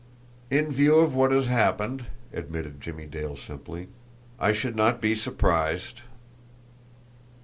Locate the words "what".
1.13-1.29